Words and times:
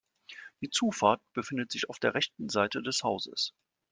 Die 0.61 0.71
Zufahrt 0.71 1.21
befindet 1.33 1.71
sich 1.71 1.87
auf 1.87 1.99
der 1.99 2.15
rechten 2.15 2.49
Seite 2.49 2.81
des 2.81 3.03
Hauses. 3.03 3.53